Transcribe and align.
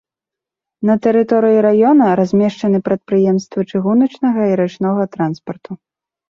На 0.89 0.93
тэрыторыі 1.05 1.59
раёна 1.65 2.07
размешчаны 2.19 2.77
прадпрыемствы 2.87 3.59
чыгуначнага 3.73 4.41
і 4.55 4.57
рачнога 4.63 5.03
транспарту. 5.19 5.71